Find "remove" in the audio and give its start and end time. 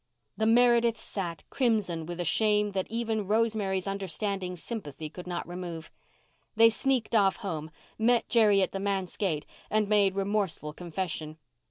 5.47-5.91